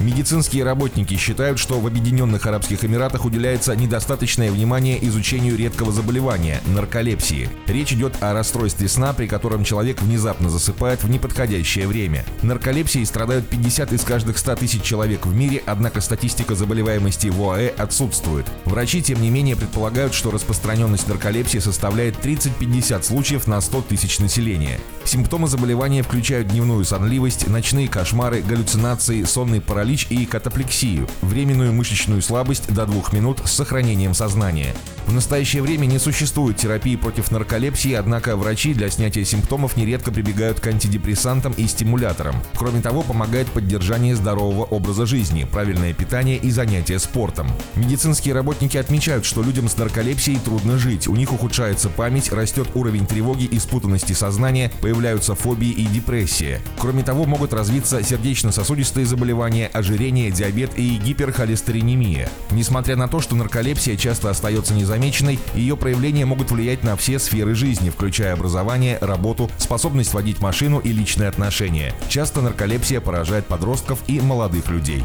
[0.00, 7.50] Медицинские работники считают, что в Объединенных Арабских Эмиратах уделяется недостаточное внимание изучению редкого заболевания– нарколепсии.
[7.66, 12.24] Речь идет о расстройстве сна, при котором человек внезапно засыпает в неподходящее время.
[12.42, 17.70] Нарколепсией страдают 50 из каждых 100 тысяч человек в мире, однако статистика заболеваемости в ОАЭ
[17.70, 18.46] отсутствует.
[18.66, 24.78] Врачи, тем не менее, предполагают, что распространенность нарколепсии составляет 30-50 случаев на 100 тысяч населения.
[25.04, 32.20] Симптомы заболевания включают дневную сонливость, ночные кошмары, галлюцинации, сонный паралич, паралич и катаплексию, временную мышечную
[32.20, 34.74] слабость до двух минут с сохранением сознания.
[35.08, 40.60] В настоящее время не существует терапии против нарколепсии, однако врачи для снятия симптомов нередко прибегают
[40.60, 42.36] к антидепрессантам и стимуляторам.
[42.54, 47.50] Кроме того, помогает поддержание здорового образа жизни, правильное питание и занятия спортом.
[47.74, 53.06] Медицинские работники отмечают, что людям с нарколепсией трудно жить, у них ухудшается память, растет уровень
[53.06, 56.60] тревоги и спутанности сознания, появляются фобии и депрессия.
[56.78, 62.28] Кроме того, могут развиться сердечно-сосудистые заболевания, ожирение, диабет и гиперхолестеринемия.
[62.50, 67.54] Несмотря на то, что нарколепсия часто остается незамеченной, ее проявления могут влиять на все сферы
[67.54, 71.94] жизни, включая образование, работу, способность водить машину и личные отношения.
[72.08, 75.04] Часто нарколепсия поражает подростков и молодых людей.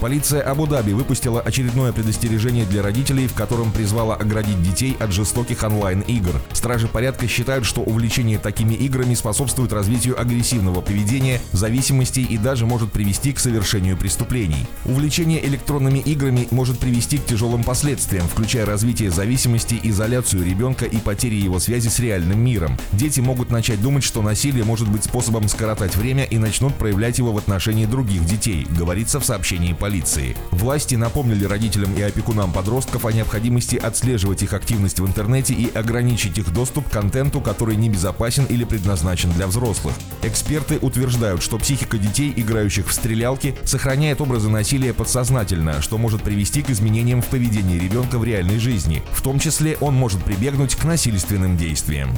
[0.00, 6.40] Полиция Абу-Даби выпустила очередное предостережение для родителей, в котором призвала оградить детей от жестоких онлайн-игр.
[6.52, 12.90] Стражи порядка считают, что увлечение такими играми способствует развитию агрессивного поведения, зависимостей и даже может
[12.92, 14.66] привести к совершению преступлений.
[14.86, 21.34] Увлечение электронными играми может привести к тяжелым последствиям, включая развитие зависимости, изоляцию ребенка и потери
[21.34, 22.78] его связи с реальным миром.
[22.92, 27.32] Дети могут начать думать, что насилие может быть способом скоротать время и начнут проявлять его
[27.32, 30.36] в отношении других детей, говорится в сообщении полиции.
[30.52, 36.38] Власти напомнили родителям и опекунам подростков о необходимости отслеживать их активность в интернете и ограничить
[36.38, 39.94] их доступ к контенту, который небезопасен или предназначен для взрослых.
[40.22, 46.62] Эксперты утверждают, что психика детей, играющих в стрелялки, сохраняет образы насилия подсознательно, что может привести
[46.62, 49.02] к изменениям в поведении ребенка в реальной жизни.
[49.12, 52.14] В том числе он может прибегнуть к насильственным действиям.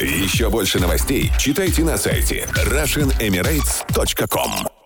[0.00, 4.81] Еще больше новостей читайте на сайте RussianEmirates.com